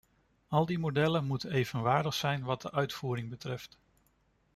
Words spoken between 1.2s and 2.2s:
moeten evenwaardig